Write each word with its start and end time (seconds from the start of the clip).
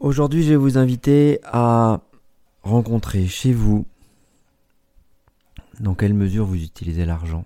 Aujourd'hui, 0.00 0.44
je 0.44 0.50
vais 0.50 0.56
vous 0.56 0.78
inviter 0.78 1.40
à 1.42 2.02
rencontrer 2.62 3.26
chez 3.26 3.52
vous 3.52 3.84
dans 5.80 5.94
quelle 5.94 6.14
mesure 6.14 6.46
vous 6.46 6.62
utilisez 6.62 7.04
l'argent 7.04 7.44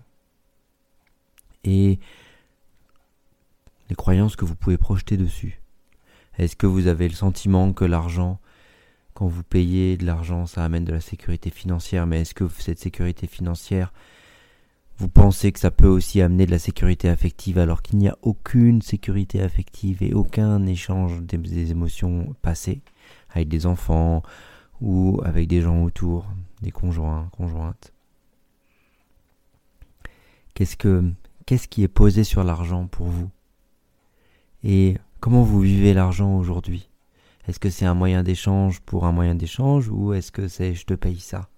et 1.64 1.98
les 3.88 3.96
croyances 3.96 4.36
que 4.36 4.44
vous 4.44 4.54
pouvez 4.54 4.76
projeter 4.76 5.16
dessus. 5.16 5.62
Est-ce 6.36 6.54
que 6.54 6.66
vous 6.66 6.88
avez 6.88 7.08
le 7.08 7.14
sentiment 7.14 7.72
que 7.72 7.86
l'argent, 7.86 8.38
quand 9.14 9.28
vous 9.28 9.44
payez 9.44 9.96
de 9.96 10.04
l'argent, 10.04 10.44
ça 10.44 10.62
amène 10.62 10.84
de 10.84 10.92
la 10.92 11.00
sécurité 11.00 11.48
financière, 11.48 12.06
mais 12.06 12.20
est-ce 12.20 12.34
que 12.34 12.46
cette 12.58 12.78
sécurité 12.78 13.26
financière, 13.26 13.94
vous 15.02 15.08
pensez 15.08 15.50
que 15.50 15.58
ça 15.58 15.72
peut 15.72 15.88
aussi 15.88 16.22
amener 16.22 16.46
de 16.46 16.52
la 16.52 16.60
sécurité 16.60 17.08
affective 17.08 17.58
alors 17.58 17.82
qu'il 17.82 17.98
n'y 17.98 18.08
a 18.08 18.16
aucune 18.22 18.82
sécurité 18.82 19.42
affective 19.42 20.00
et 20.00 20.14
aucun 20.14 20.64
échange 20.64 21.20
des, 21.22 21.72
émotions 21.72 22.36
passées 22.40 22.82
avec 23.30 23.48
des 23.48 23.66
enfants 23.66 24.22
ou 24.80 25.20
avec 25.24 25.48
des 25.48 25.60
gens 25.60 25.82
autour, 25.82 26.28
des 26.60 26.70
conjoints, 26.70 27.28
conjointes? 27.32 27.92
Qu'est-ce 30.54 30.76
que 30.76 31.10
qu'est-ce 31.46 31.66
qui 31.66 31.82
est 31.82 31.88
posé 31.88 32.22
sur 32.22 32.44
l'argent 32.44 32.86
pour 32.86 33.08
vous? 33.08 33.28
Et 34.62 34.98
comment 35.18 35.42
vous 35.42 35.62
vivez 35.62 35.94
l'argent 35.94 36.38
aujourd'hui? 36.38 36.88
Est-ce 37.48 37.58
que 37.58 37.70
c'est 37.70 37.86
un 37.86 37.94
moyen 37.94 38.22
d'échange 38.22 38.78
pour 38.78 39.04
un 39.04 39.10
moyen 39.10 39.34
d'échange 39.34 39.88
ou 39.88 40.12
est-ce 40.12 40.30
que 40.30 40.46
c'est 40.46 40.74
je 40.76 40.86
te 40.86 40.94
paye 40.94 41.18
ça? 41.18 41.48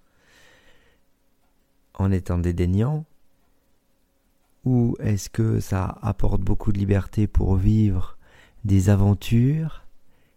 En 1.93 2.11
étant 2.11 2.39
dédaignant 2.39 3.05
Ou 4.65 4.95
est-ce 4.99 5.29
que 5.29 5.59
ça 5.59 5.97
apporte 6.01 6.41
beaucoup 6.41 6.71
de 6.71 6.77
liberté 6.77 7.27
pour 7.27 7.55
vivre 7.55 8.17
des 8.63 8.89
aventures? 8.89 9.83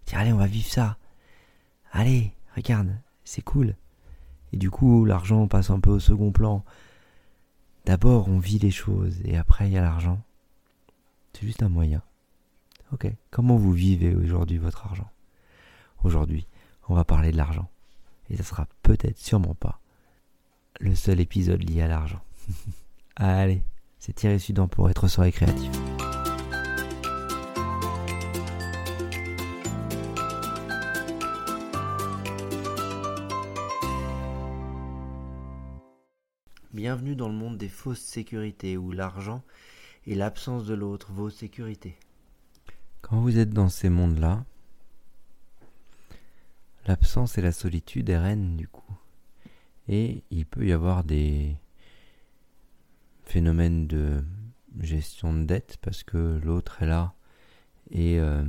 Tiens, 0.05 0.20
allez, 0.20 0.32
on 0.32 0.38
va 0.38 0.46
vivre 0.46 0.69
ça. 0.69 0.98
Allez, 1.92 2.33
regarde, 2.55 2.95
c'est 3.24 3.42
cool. 3.42 3.74
Et 4.52 4.56
du 4.56 4.70
coup, 4.70 5.05
l'argent 5.05 5.48
passe 5.48 5.70
un 5.70 5.80
peu 5.80 5.91
au 5.91 6.00
second 6.00 6.33
plan. 6.33 6.64
D'abord, 7.86 8.28
on 8.28 8.39
vit 8.39 8.58
les 8.58 8.70
choses 8.70 9.20
et 9.25 9.36
après, 9.36 9.69
il 9.69 9.72
y 9.72 9.78
a 9.78 9.83
l'argent. 9.83 10.20
C'est 11.33 11.47
juste 11.47 11.62
un 11.62 11.69
moyen. 11.69 12.02
Ok. 12.92 13.06
Comment 13.30 13.56
vous 13.56 13.72
vivez 13.72 14.14
aujourd'hui 14.14 14.58
votre 14.58 14.86
argent? 14.86 15.11
Aujourd'hui, 16.05 16.47
on 16.89 16.95
va 16.95 17.05
parler 17.05 17.33
de 17.33 17.36
l'argent. 17.36 17.69
Et 18.30 18.36
ça 18.36 18.42
sera 18.42 18.67
peut-être 18.83 19.19
sûrement 19.19 19.55
pas 19.55 19.80
le 20.80 20.95
seul 20.95 21.20
épisode 21.20 21.62
lié 21.69 21.83
à 21.83 21.89
l'argent. 21.89 22.20
Allez, 23.17 23.62
c'est 23.98 24.14
Thierry 24.14 24.41
Sudan 24.41 24.68
pour 24.68 24.88
être 24.91 25.08
soirée 25.08 25.32
créatif. 25.32 25.70
Bienvenue 36.72 37.16
dans 37.16 37.28
le 37.28 37.34
monde 37.34 37.58
des 37.58 37.68
fausses 37.68 38.00
sécurités 38.00 38.77
où 38.77 38.92
l'argent 38.92 39.42
et 40.06 40.14
l'absence 40.14 40.64
de 40.64 40.74
l'autre 40.74 41.12
vaut 41.12 41.28
sécurité. 41.28 41.98
Quand 43.02 43.20
vous 43.20 43.38
êtes 43.38 43.50
dans 43.50 43.68
ces 43.68 43.88
mondes-là, 43.88 44.44
l'absence 46.86 47.36
et 47.36 47.42
la 47.42 47.52
solitude 47.52 48.10
est 48.10 48.36
du 48.36 48.68
coup. 48.68 48.96
Et 49.88 50.22
il 50.30 50.46
peut 50.46 50.66
y 50.66 50.72
avoir 50.72 51.05
des 51.05 51.56
phénomènes 53.28 53.86
de 53.86 54.24
gestion 54.80 55.34
de 55.34 55.44
dette 55.44 55.76
parce 55.82 56.02
que 56.02 56.40
l'autre 56.42 56.82
est 56.82 56.86
là 56.86 57.14
et, 57.90 58.18
euh, 58.18 58.44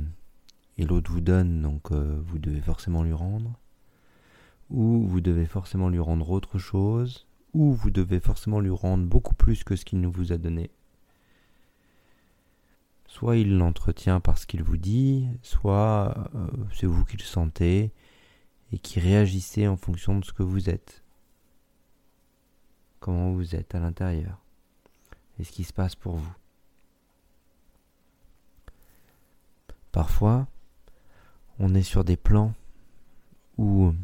l'autre 0.78 1.12
vous 1.12 1.20
donne, 1.20 1.60
donc 1.60 1.92
euh, 1.92 2.20
vous 2.24 2.38
devez 2.38 2.62
forcément 2.62 3.02
lui 3.02 3.12
rendre. 3.12 3.58
Ou 4.70 5.06
vous 5.06 5.20
devez 5.20 5.44
forcément 5.44 5.88
lui 5.88 5.98
rendre 5.98 6.30
autre 6.30 6.58
chose 6.58 7.26
ou 7.52 7.72
vous 7.72 7.90
devez 7.90 8.20
forcément 8.20 8.60
lui 8.60 8.70
rendre 8.70 9.04
beaucoup 9.04 9.34
plus 9.34 9.64
que 9.64 9.76
ce 9.76 9.84
qu'il 9.84 10.00
nous 10.00 10.10
vous 10.10 10.32
a 10.32 10.38
donné. 10.38 10.70
Soit 13.06 13.36
il 13.36 13.58
l'entretient 13.58 14.20
parce 14.20 14.46
qu'il 14.46 14.62
vous 14.62 14.76
dit, 14.76 15.26
soit 15.42 16.30
euh, 16.34 16.46
c'est 16.72 16.86
vous 16.86 17.04
qui 17.04 17.16
le 17.16 17.24
sentez 17.24 17.92
et 18.72 18.78
qui 18.78 19.00
réagissez 19.00 19.66
en 19.66 19.76
fonction 19.76 20.18
de 20.18 20.24
ce 20.24 20.32
que 20.32 20.44
vous 20.44 20.70
êtes. 20.70 21.02
Comment 23.00 23.32
vous 23.32 23.56
êtes 23.56 23.74
à 23.74 23.80
l'intérieur 23.80 24.40
et 25.40 25.44
ce 25.44 25.52
qui 25.52 25.64
se 25.64 25.72
passe 25.72 25.94
pour 25.94 26.16
vous. 26.16 26.34
Parfois, 29.90 30.46
on 31.58 31.74
est 31.74 31.82
sur 31.82 32.04
des 32.04 32.18
plans 32.18 32.52
où 33.56 33.94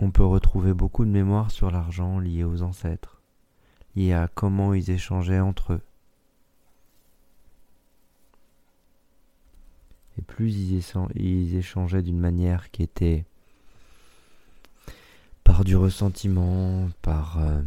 on 0.00 0.10
peut 0.10 0.24
retrouver 0.24 0.74
beaucoup 0.74 1.04
de 1.04 1.10
mémoires 1.10 1.52
sur 1.52 1.70
l'argent 1.70 2.18
liées 2.18 2.42
aux 2.42 2.62
ancêtres, 2.62 3.22
liées 3.94 4.12
à 4.12 4.28
comment 4.28 4.74
ils 4.74 4.90
échangeaient 4.90 5.40
entre 5.40 5.74
eux. 5.74 5.82
Et 10.18 10.22
plus 10.22 10.52
ils, 11.14 11.56
échangeaient 11.56 12.02
d'une 12.02 12.18
manière 12.18 12.72
qui 12.72 12.82
était 12.82 13.24
par 15.44 15.62
du 15.62 15.76
ressentiment, 15.76 16.88
par 17.00 17.38
euh, 17.38 17.62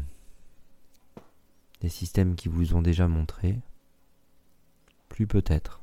des 1.81 1.89
systèmes 1.89 2.35
qui 2.35 2.47
vous 2.47 2.75
ont 2.75 2.81
déjà 2.81 3.07
montré, 3.07 3.59
plus 5.09 5.27
peut-être. 5.27 5.81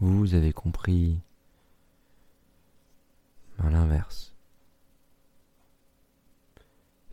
Vous 0.00 0.34
avez 0.34 0.52
compris 0.52 1.20
à 3.58 3.68
l'inverse 3.70 4.30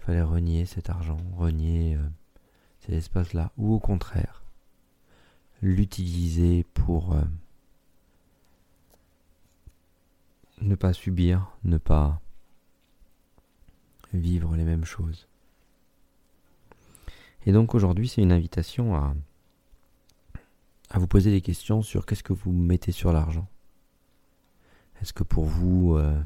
fallait 0.07 0.21
renier 0.21 0.65
cet 0.65 0.89
argent, 0.89 1.17
renier 1.35 1.95
euh, 1.95 2.09
cet 2.79 2.91
espace-là, 2.91 3.51
ou 3.57 3.73
au 3.73 3.79
contraire, 3.79 4.41
l'utiliser 5.61 6.63
pour 6.73 7.13
euh, 7.13 7.21
ne 10.61 10.75
pas 10.75 10.93
subir, 10.93 11.51
ne 11.65 11.77
pas 11.77 12.21
vivre 14.13 14.55
les 14.55 14.63
mêmes 14.63 14.85
choses. 14.85 15.27
Et 17.47 17.53
donc 17.53 17.75
aujourd'hui, 17.75 18.09
c'est 18.09 18.21
une 18.21 18.33
invitation 18.33 18.93
à, 18.93 19.15
vous 20.95 21.07
poser 21.07 21.31
des 21.31 21.39
questions 21.39 21.81
sur 21.81 22.05
qu'est-ce 22.05 22.21
que 22.21 22.33
vous 22.33 22.51
mettez 22.51 22.91
sur 22.91 23.13
l'argent. 23.13 23.47
Est-ce 25.01 25.13
que 25.13 25.23
pour 25.23 25.45
vous, 25.45 25.95
euh, 25.95 26.21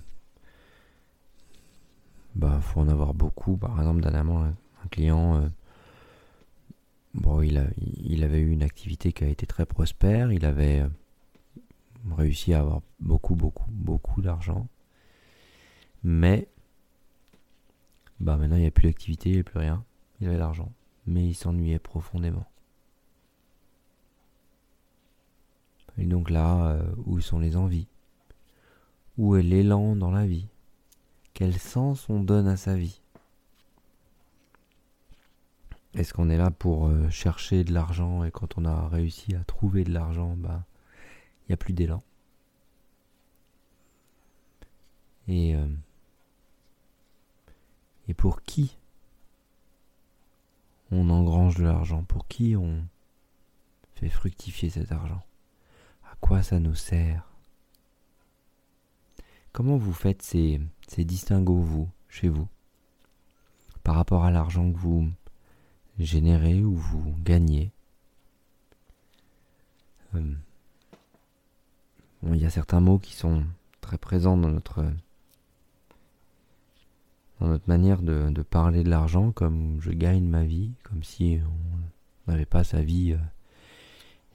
bah 2.34 2.60
faut 2.60 2.80
en 2.80 2.90
avoir 2.90 3.14
beaucoup? 3.14 3.56
Par 3.56 3.78
exemple, 3.78 4.02
dernièrement, 4.02 4.46
un 4.46 4.88
client, 4.90 5.36
euh, 5.36 5.48
bon, 7.14 7.44
il, 7.44 7.60
a, 7.60 7.66
il 7.78 8.24
avait 8.24 8.40
eu 8.40 8.50
une 8.50 8.64
activité 8.64 9.14
qui 9.14 9.24
a 9.24 9.28
été 9.28 9.46
très 9.46 9.68
prospère, 9.68 10.32
il 10.32 10.44
avait 10.44 10.80
euh, 10.80 10.90
réussi 12.18 12.56
à 12.56 12.62
avoir 12.62 12.82
beaucoup, 13.00 13.36
beaucoup, 13.36 13.70
beaucoup 13.70 14.24
d'argent, 14.24 14.68
mais 16.04 16.48
bah 18.20 18.38
maintenant 18.38 18.56
il 18.56 18.62
n'y 18.62 18.68
a 18.68 18.72
plus 18.72 18.88
d'activité, 18.88 19.30
il 19.30 19.34
n'y 19.34 19.42
a 19.42 19.44
plus 19.44 19.60
rien, 19.60 19.86
il 20.20 20.28
avait 20.28 20.40
l'argent, 20.40 20.72
mais 21.06 21.28
il 21.28 21.34
s'ennuyait 21.34 21.80
profondément. 21.80 22.46
Et 25.98 26.06
donc 26.06 26.30
là, 26.30 26.68
euh, 26.68 26.96
où 27.06 27.20
sont 27.20 27.40
les 27.40 27.58
envies? 27.58 27.88
Où 29.18 29.36
est 29.36 29.44
l'élan 29.44 29.96
dans 29.96 30.12
la 30.12 30.26
vie? 30.26 30.48
Quel 31.34 31.58
sens 31.58 32.10
on 32.10 32.20
donne 32.20 32.48
à 32.48 32.58
sa 32.58 32.76
vie? 32.76 33.02
Est-ce 35.94 36.14
qu'on 36.14 36.30
est 36.30 36.38
là 36.38 36.52
pour 36.52 36.88
euh, 36.88 37.10
chercher 37.10 37.64
de 37.64 37.74
l'argent 37.74 38.24
et 38.24 38.32
quand 38.32 38.58
on 38.58 38.66
a 38.66 38.88
réussi 38.88 39.36
à 39.36 39.44
trouver 39.44 39.84
de 39.84 39.92
l'argent, 39.92 40.36
bah 40.38 40.64
il 41.44 41.52
n'y 41.52 41.54
a 41.54 41.58
plus 41.58 41.74
d'élan? 41.74 42.02
Euh, 45.30 45.68
et 48.08 48.14
pour 48.14 48.42
qui? 48.42 48.78
On 50.92 51.10
engrange 51.10 51.56
de 51.56 51.64
l'argent. 51.64 52.04
Pour 52.04 52.28
qui 52.28 52.56
on 52.56 52.86
fait 53.96 54.10
fructifier 54.10 54.70
cet 54.70 54.92
argent? 54.92 55.22
À 56.04 56.16
quoi 56.20 56.44
ça 56.44 56.60
nous 56.60 56.76
sert? 56.76 57.28
Comment 59.52 59.78
vous 59.78 59.94
faites 59.94 60.22
ces, 60.22 60.62
ces 60.88 61.04
distinguos, 61.04 61.60
vous, 61.60 61.90
chez 62.08 62.30
vous, 62.30 62.48
par 63.84 63.96
rapport 63.96 64.24
à 64.24 64.32
l'argent 64.32 64.72
que 64.72 64.78
vous 64.78 65.12
générez 66.00 66.64
ou 66.64 66.76
vous 66.76 67.16
gagnez? 67.24 67.72
Euh, 70.16 70.36
Il 72.24 72.38
y 72.38 72.46
a 72.46 72.50
certains 72.50 72.82
mots 72.82 73.00
qui 73.00 73.14
sont 73.16 73.44
très 73.82 73.98
présents 73.98 74.38
dans 74.38 74.50
notre, 74.50 74.86
dans 77.42 77.48
notre 77.48 77.68
manière 77.68 78.04
de, 78.04 78.44
parler 78.44 78.84
de 78.84 78.90
l'argent, 78.90 79.32
comme 79.32 79.82
je 79.82 79.90
gagne 79.90 80.28
ma 80.28 80.44
vie, 80.44 80.74
comme 80.84 81.04
si 81.04 81.40
on 82.28 82.32
n'avait 82.32 82.46
pas 82.46 82.64
sa 82.64 82.84
vie 82.84 83.14
euh, 83.14 83.18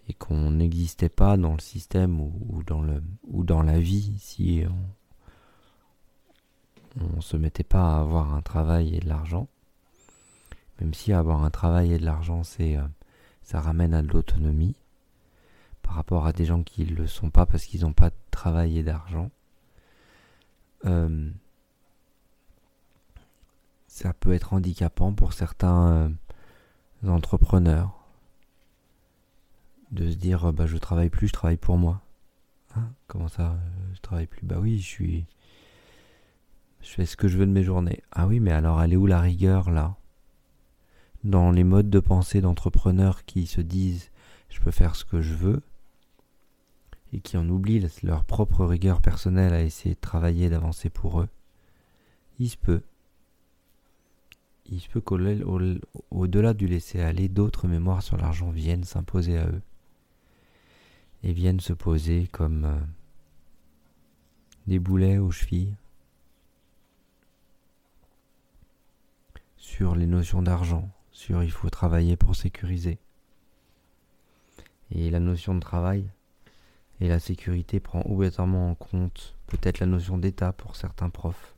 et 0.08 0.12
qu'on 0.12 0.50
n'existait 0.50 1.08
pas 1.08 1.36
dans 1.36 1.52
le 1.52 1.60
système 1.60 2.20
ou, 2.20 2.64
dans 2.66 2.82
le, 2.82 3.00
ou 3.28 3.44
dans 3.44 3.62
la 3.62 3.78
vie 3.78 4.12
si 4.18 4.64
on 7.00 7.16
ne 7.16 7.20
se 7.20 7.36
mettait 7.36 7.64
pas 7.64 7.94
à 7.94 8.00
avoir 8.00 8.34
un 8.34 8.42
travail 8.42 8.96
et 8.96 9.00
de 9.00 9.08
l'argent. 9.08 9.46
Même 10.80 10.92
si 10.92 11.12
avoir 11.12 11.44
un 11.44 11.50
travail 11.50 11.92
et 11.92 11.98
de 11.98 12.04
l'argent, 12.04 12.42
c'est 12.42 12.76
euh, 12.76 12.82
ça 13.42 13.60
ramène 13.60 13.94
à 13.94 14.02
de 14.02 14.08
l'autonomie 14.08 14.74
par 15.82 15.94
rapport 15.94 16.26
à 16.26 16.32
des 16.32 16.44
gens 16.44 16.64
qui 16.64 16.84
ne 16.84 16.96
le 16.96 17.06
sont 17.06 17.30
pas 17.30 17.46
parce 17.46 17.66
qu'ils 17.66 17.82
n'ont 17.82 17.92
pas 17.92 18.10
de 18.10 18.16
travail 18.32 18.78
et 18.78 18.82
d'argent. 18.82 19.30
Euh, 20.86 21.30
ça 23.96 24.12
peut 24.12 24.34
être 24.34 24.52
handicapant 24.52 25.14
pour 25.14 25.32
certains 25.32 26.10
euh, 27.02 27.08
entrepreneurs 27.08 27.98
de 29.90 30.10
se 30.10 30.16
dire 30.16 30.52
bah 30.52 30.66
je 30.66 30.76
travaille 30.76 31.08
plus, 31.08 31.28
je 31.28 31.32
travaille 31.32 31.56
pour 31.56 31.78
moi. 31.78 32.02
Hein? 32.76 32.90
Comment 33.06 33.28
ça, 33.28 33.56
je 33.94 34.00
travaille 34.02 34.26
plus? 34.26 34.44
Bah 34.44 34.56
oui, 34.60 34.78
je 34.78 34.84
suis, 34.84 35.24
je 36.82 36.90
fais 36.90 37.06
ce 37.06 37.16
que 37.16 37.26
je 37.26 37.38
veux 37.38 37.46
de 37.46 37.52
mes 37.52 37.62
journées. 37.62 38.02
Ah 38.12 38.26
oui, 38.26 38.38
mais 38.38 38.52
alors 38.52 38.82
elle 38.82 38.92
est 38.92 38.96
où 38.96 39.06
la 39.06 39.18
rigueur 39.18 39.70
là? 39.70 39.96
Dans 41.24 41.50
les 41.50 41.64
modes 41.64 41.88
de 41.88 42.00
pensée 42.00 42.42
d'entrepreneurs 42.42 43.24
qui 43.24 43.46
se 43.46 43.62
disent 43.62 44.10
je 44.50 44.60
peux 44.60 44.72
faire 44.72 44.94
ce 44.94 45.06
que 45.06 45.22
je 45.22 45.32
veux 45.32 45.62
et 47.14 47.20
qui 47.20 47.38
en 47.38 47.48
oublient 47.48 47.88
leur 48.02 48.24
propre 48.24 48.66
rigueur 48.66 49.00
personnelle 49.00 49.54
à 49.54 49.62
essayer 49.62 49.94
de 49.94 50.00
travailler, 50.00 50.50
d'avancer 50.50 50.90
pour 50.90 51.22
eux, 51.22 51.28
il 52.38 52.50
se 52.50 52.58
peut. 52.58 52.82
Il 54.68 54.80
se 54.80 54.88
peut 54.88 55.00
qu'au-delà 55.00 56.54
du 56.54 56.66
laisser 56.66 57.00
aller, 57.00 57.28
d'autres 57.28 57.68
mémoires 57.68 58.02
sur 58.02 58.16
l'argent 58.16 58.50
viennent 58.50 58.84
s'imposer 58.84 59.38
à 59.38 59.46
eux 59.46 59.62
et 61.22 61.32
viennent 61.32 61.60
se 61.60 61.72
poser 61.72 62.28
comme 62.32 62.64
euh, 62.64 62.78
des 64.66 64.78
boulets 64.78 65.18
aux 65.18 65.30
chevilles 65.30 65.74
sur 69.56 69.96
les 69.96 70.06
notions 70.06 70.42
d'argent, 70.42 70.88
sur 71.10 71.42
il 71.42 71.50
faut 71.50 71.70
travailler 71.70 72.16
pour 72.16 72.36
sécuriser. 72.36 72.98
Et 74.92 75.10
la 75.10 75.18
notion 75.18 75.54
de 75.54 75.60
travail 75.60 76.08
et 77.00 77.08
la 77.08 77.18
sécurité 77.18 77.80
prend 77.80 78.02
obligatoirement 78.06 78.70
en 78.70 78.74
compte 78.74 79.36
peut-être 79.48 79.80
la 79.80 79.86
notion 79.86 80.18
d'état 80.18 80.52
pour 80.52 80.76
certains 80.76 81.10
profs, 81.10 81.55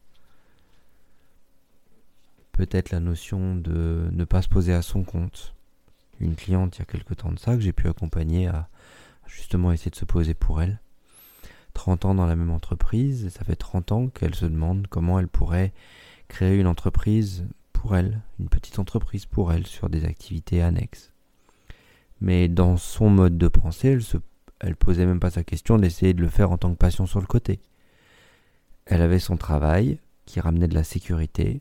peut-être 2.59 2.91
la 2.91 2.99
notion 2.99 3.55
de 3.55 4.09
ne 4.11 4.25
pas 4.25 4.43
se 4.43 4.49
poser 4.49 4.75
à 4.75 4.83
son 4.83 5.05
compte. 5.05 5.55
Une 6.19 6.35
cliente 6.35 6.77
il 6.77 6.79
y 6.81 6.83
a 6.83 6.87
quelque 6.87 7.15
temps 7.15 7.31
de 7.31 7.39
ça 7.39 7.55
que 7.55 7.61
j'ai 7.61 7.73
pu 7.73 7.87
accompagner 7.87 8.49
à 8.49 8.69
justement 9.29 9.71
essayer 9.71 9.93
de 9.93 9.97
se 9.97 10.05
poser 10.05 10.35
pour 10.35 10.61
elle. 10.61 10.81
30 11.75 12.07
ans 12.07 12.15
dans 12.17 12.27
la 12.27 12.35
même 12.35 12.51
entreprise, 12.51 13.29
ça 13.29 13.45
fait 13.45 13.55
30 13.55 13.93
ans 13.93 14.09
qu'elle 14.09 14.35
se 14.35 14.45
demande 14.45 14.89
comment 14.89 15.21
elle 15.21 15.29
pourrait 15.29 15.73
créer 16.27 16.59
une 16.59 16.67
entreprise 16.67 17.47
pour 17.73 17.95
elle, 17.97 18.23
une 18.41 18.49
petite 18.49 18.81
entreprise 18.81 19.25
pour 19.25 19.53
elle 19.53 19.69
sur 19.69 19.89
des 19.89 20.05
activités 20.05 20.61
annexes. 20.61 21.13
Mais 22.21 22.49
dans 22.49 22.77
son 22.77 23.09
mode 23.09 23.39
de 23.39 23.47
pensée, 23.47 23.91
elle 23.91 24.03
se 24.03 24.19
elle 24.59 24.75
posait 24.75 25.07
même 25.07 25.21
pas 25.21 25.31
sa 25.31 25.45
question 25.45 25.79
d'essayer 25.79 26.13
de 26.13 26.23
le 26.23 26.29
faire 26.29 26.51
en 26.51 26.59
tant 26.59 26.73
que 26.73 26.79
passion 26.79 27.07
sur 27.07 27.21
le 27.21 27.27
côté. 27.27 27.61
Elle 28.85 29.03
avait 29.03 29.21
son 29.21 29.37
travail 29.37 30.01
qui 30.27 30.41
ramenait 30.41 30.67
de 30.67 30.75
la 30.75 30.83
sécurité 30.83 31.61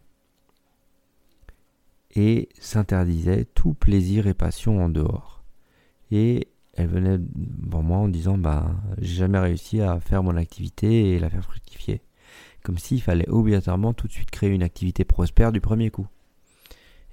et 2.18 2.50
s'interdisait 2.60 3.46
tout 3.46 3.76
plaisir 3.76 4.26
et 4.26 4.34
passion 4.34 4.84
en 4.84 4.90
dehors. 4.90 5.44
Et 6.10 6.48
elle 6.74 6.88
venait 6.88 7.20
devant 7.20 7.84
moi 7.84 7.98
en 8.00 8.08
disant 8.08 8.40
bah 8.40 8.76
j'ai 8.98 9.16
jamais 9.16 9.38
réussi 9.38 9.82
à 9.82 10.00
faire 10.00 10.24
mon 10.24 10.36
activité 10.36 11.12
et 11.12 11.20
la 11.20 11.30
faire 11.30 11.44
fructifier. 11.44 12.02
Comme 12.64 12.80
s'il 12.80 13.04
fallait 13.04 13.30
obligatoirement 13.30 13.94
tout 13.94 14.08
de 14.08 14.12
suite 14.12 14.32
créer 14.32 14.50
une 14.50 14.64
activité 14.64 15.06
prospère 15.06 15.52
du 15.52 15.62
premier 15.62 15.92
coup. 15.92 16.08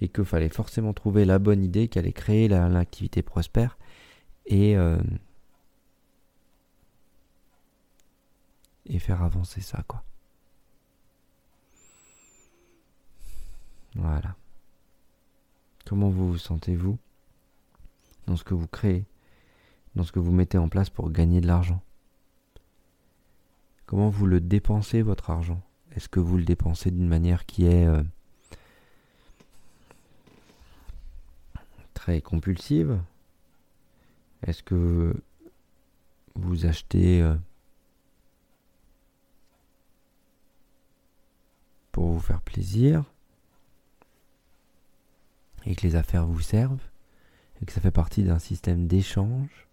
Et 0.01 0.09
qu'il 0.09 0.25
fallait 0.25 0.49
forcément 0.49 0.95
trouver 0.95 1.27
la 1.27 1.39
bonne 1.39 1.63
idée 1.63 1.89
qui 1.89 1.99
allait 1.99 2.13
créer 2.13 2.49
l'activité 2.49 3.23
prospère 3.23 3.77
et, 4.47 4.75
euh, 4.77 4.99
et 8.87 8.99
faire 8.99 9.23
avancer 9.23 9.61
ça 9.61 9.85
quoi. 9.87 10.03
Voilà. 13.97 14.35
Comment 15.85 16.09
vous 16.09 16.33
vous 16.33 16.39
sentez-vous 16.39 16.99
dans 18.27 18.37
ce 18.37 18.45
que 18.45 18.55
vous 18.55 18.67
créez 18.67 19.05
dans 19.95 20.03
ce 20.03 20.13
que 20.13 20.19
vous 20.19 20.33
mettez 20.33 20.59
en 20.59 20.69
place 20.69 20.91
pour 20.91 21.11
gagner 21.11 21.41
de 21.41 21.47
l'argent? 21.47 21.81
Comment 23.87 24.09
vous 24.09 24.27
le 24.27 24.41
dépensez 24.41 25.03
votre 25.03 25.31
argent? 25.31 25.61
Est-ce 25.95 26.09
que 26.09 26.21
vous 26.21 26.37
le 26.37 26.45
dépensez 26.45 26.91
d'une 26.91 27.07
manière 27.07 27.47
qui 27.47 27.67
est 27.67 27.87
euh, 27.87 28.03
très 31.93 32.21
compulsive? 32.21 33.01
Est-ce 34.43 34.63
que 34.63 35.15
vous 36.35 36.67
achetez 36.67 37.23
euh, 37.23 37.37
pour 41.93 42.11
vous 42.11 42.21
faire 42.21 42.41
plaisir? 42.41 43.05
Et 45.67 45.75
que 45.75 45.87
les 45.87 45.97
affaires 45.97 46.27
vous 46.27 46.41
servent 46.41 46.89
et 47.61 47.65
que 47.65 47.73
ça 47.73 47.81
fait 47.81 47.91
partie 47.91 48.23
d'un 48.23 48.39
système 48.39 48.87
d'échange 48.87 49.67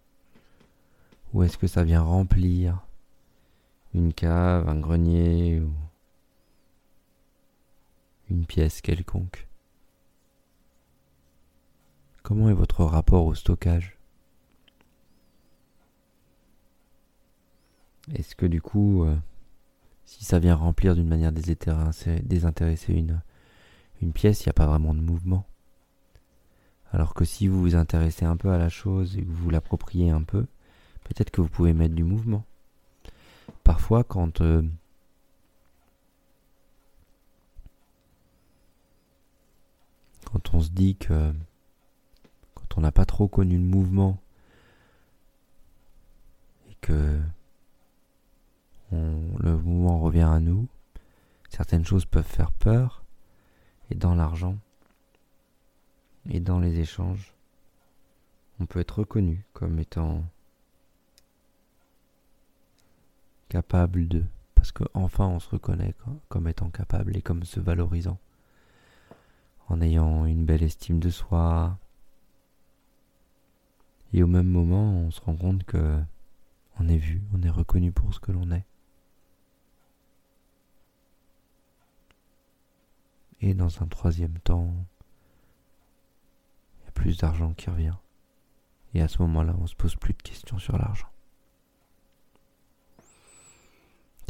ou 1.32 1.42
est-ce 1.42 1.58
que 1.58 1.66
ça 1.66 1.84
vient 1.84 2.02
remplir 2.02 2.86
une 3.94 4.12
cave, 4.12 4.68
un 4.68 4.78
grenier 4.78 5.60
ou 5.60 5.72
une 8.30 8.46
pièce 8.46 8.80
quelconque? 8.80 9.48
Comment 12.22 12.48
est 12.48 12.54
votre 12.54 12.84
rapport 12.84 13.26
au 13.26 13.34
stockage? 13.34 13.98
Est-ce 18.14 18.34
que 18.34 18.46
du 18.46 18.60
coup, 18.60 19.04
euh, 19.04 19.16
si 20.04 20.24
ça 20.24 20.38
vient 20.38 20.54
remplir 20.54 20.94
d'une 20.94 21.08
manière 21.08 21.32
désintéressée 21.32 22.92
une, 22.92 23.22
une 24.00 24.12
pièce, 24.12 24.44
il 24.44 24.48
n'y 24.48 24.50
a 24.50 24.54
pas 24.54 24.66
vraiment 24.66 24.94
de 24.94 25.00
mouvement? 25.00 25.46
Alors 26.92 27.14
que 27.14 27.24
si 27.24 27.48
vous 27.48 27.60
vous 27.60 27.74
intéressez 27.74 28.26
un 28.26 28.36
peu 28.36 28.50
à 28.50 28.58
la 28.58 28.68
chose 28.68 29.16
et 29.16 29.22
que 29.22 29.30
vous 29.30 29.48
l'appropriez 29.48 30.10
un 30.10 30.22
peu, 30.22 30.46
peut-être 31.04 31.30
que 31.30 31.40
vous 31.40 31.48
pouvez 31.48 31.72
mettre 31.72 31.94
du 31.94 32.04
mouvement. 32.04 32.44
Parfois, 33.64 34.04
quand 34.04 34.42
euh, 34.42 34.62
quand 40.26 40.54
on 40.54 40.60
se 40.60 40.68
dit 40.68 40.96
que 40.96 41.32
quand 42.54 42.76
on 42.76 42.82
n'a 42.82 42.92
pas 42.92 43.06
trop 43.06 43.26
connu 43.26 43.56
le 43.56 43.64
mouvement 43.64 44.20
et 46.70 46.74
que 46.82 47.18
le 48.92 49.56
mouvement 49.56 49.98
revient 49.98 50.28
à 50.30 50.38
nous, 50.38 50.68
certaines 51.48 51.86
choses 51.86 52.04
peuvent 52.04 52.26
faire 52.26 52.52
peur 52.52 53.02
et 53.90 53.94
dans 53.94 54.14
l'argent 54.14 54.58
et 56.28 56.40
dans 56.40 56.60
les 56.60 56.78
échanges, 56.78 57.34
on 58.60 58.66
peut 58.66 58.80
être 58.80 59.00
reconnu 59.00 59.44
comme 59.52 59.78
étant 59.78 60.24
capable 63.48 64.08
de, 64.08 64.24
parce 64.54 64.72
qu'enfin 64.72 65.26
on 65.26 65.40
se 65.40 65.50
reconnaît 65.50 65.94
comme 66.28 66.48
étant 66.48 66.70
capable 66.70 67.16
et 67.16 67.22
comme 67.22 67.44
se 67.44 67.60
valorisant, 67.60 68.18
en 69.68 69.80
ayant 69.80 70.26
une 70.26 70.44
belle 70.44 70.62
estime 70.62 71.00
de 71.00 71.10
soi. 71.10 71.78
Et 74.14 74.22
au 74.22 74.26
même 74.26 74.48
moment, 74.48 74.92
on 74.92 75.10
se 75.10 75.20
rend 75.22 75.36
compte 75.36 75.64
que 75.64 75.98
on 76.78 76.88
est 76.88 76.98
vu, 76.98 77.22
on 77.34 77.42
est 77.42 77.50
reconnu 77.50 77.92
pour 77.92 78.14
ce 78.14 78.20
que 78.20 78.32
l'on 78.32 78.50
est. 78.50 78.64
Et 83.40 83.54
dans 83.54 83.82
un 83.82 83.86
troisième 83.86 84.38
temps, 84.38 84.72
plus 87.02 87.16
d'argent 87.16 87.52
qui 87.54 87.68
revient. 87.68 87.96
Et 88.94 89.02
à 89.02 89.08
ce 89.08 89.20
moment-là, 89.22 89.56
on 89.58 89.66
se 89.66 89.74
pose 89.74 89.96
plus 89.96 90.14
de 90.14 90.22
questions 90.22 90.60
sur 90.60 90.78
l'argent. 90.78 91.08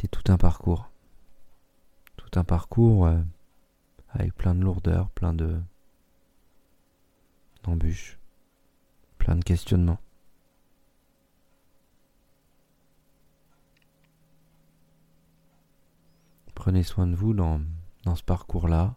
c'est 0.01 0.07
tout 0.07 0.31
un 0.31 0.37
parcours. 0.37 0.89
Tout 2.17 2.31
un 2.33 2.43
parcours 2.43 3.05
euh, 3.05 3.21
avec 4.09 4.33
plein 4.33 4.55
de 4.55 4.63
lourdeurs, 4.63 5.11
plein 5.11 5.35
de 5.35 5.61
d'embûches, 7.61 8.17
plein 9.19 9.35
de 9.35 9.43
questionnements. 9.43 9.99
Prenez 16.55 16.81
soin 16.81 17.05
de 17.05 17.15
vous 17.15 17.35
dans, 17.35 17.61
dans 18.01 18.15
ce 18.15 18.23
parcours-là, 18.23 18.95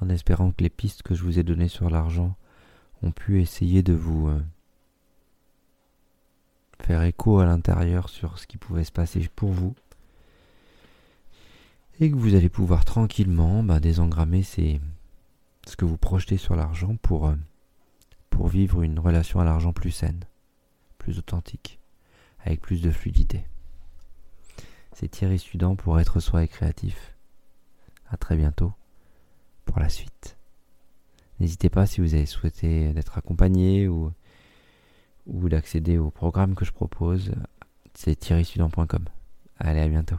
en 0.00 0.08
espérant 0.08 0.52
que 0.52 0.62
les 0.62 0.70
pistes 0.70 1.02
que 1.02 1.16
je 1.16 1.24
vous 1.24 1.40
ai 1.40 1.42
données 1.42 1.68
sur 1.68 1.90
l'argent 1.90 2.36
ont 3.02 3.10
pu 3.10 3.40
essayer 3.40 3.82
de 3.82 3.92
vous 3.92 4.28
euh, 4.28 4.40
faire 6.80 7.02
écho 7.02 7.38
à 7.38 7.44
l'intérieur 7.44 8.08
sur 8.08 8.38
ce 8.38 8.46
qui 8.46 8.58
pouvait 8.58 8.84
se 8.84 8.92
passer 8.92 9.28
pour 9.34 9.50
vous. 9.50 9.74
Et 12.00 12.10
que 12.10 12.16
vous 12.16 12.34
allez 12.34 12.48
pouvoir 12.48 12.84
tranquillement 12.84 13.62
bah, 13.62 13.80
désengrammer 13.80 14.42
ce 14.42 15.76
que 15.76 15.84
vous 15.84 15.98
projetez 15.98 16.36
sur 16.36 16.56
l'argent 16.56 16.96
pour, 16.96 17.28
euh, 17.28 17.36
pour 18.30 18.48
vivre 18.48 18.82
une 18.82 18.98
relation 18.98 19.40
à 19.40 19.44
l'argent 19.44 19.72
plus 19.72 19.92
saine, 19.92 20.24
plus 20.98 21.18
authentique, 21.18 21.78
avec 22.44 22.60
plus 22.60 22.82
de 22.82 22.90
fluidité. 22.90 23.46
C'est 24.94 25.08
Thierry 25.08 25.38
Sudan 25.38 25.76
pour 25.76 26.00
être 26.00 26.20
soi 26.20 26.42
et 26.42 26.48
créatif. 26.48 27.14
À 28.10 28.16
très 28.16 28.36
bientôt 28.36 28.72
pour 29.64 29.80
la 29.80 29.88
suite. 29.88 30.36
N'hésitez 31.40 31.68
pas 31.68 31.86
si 31.86 32.00
vous 32.00 32.14
avez 32.14 32.26
souhaité 32.26 32.92
d'être 32.92 33.18
accompagné 33.18 33.88
ou, 33.88 34.12
ou 35.26 35.48
d'accéder 35.48 35.98
au 35.98 36.10
programme 36.10 36.54
que 36.54 36.64
je 36.64 36.72
propose, 36.72 37.32
c'est 37.94 38.16
thierrysudan.com. 38.16 39.04
Allez, 39.58 39.80
à 39.80 39.88
bientôt. 39.88 40.16